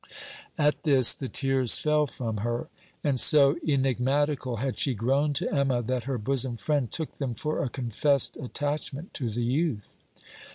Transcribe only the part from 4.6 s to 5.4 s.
she grown